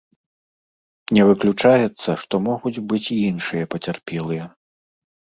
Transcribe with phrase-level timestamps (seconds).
[1.17, 4.43] Не выключаецца, што могуць быць і іншыя пацярпелыя.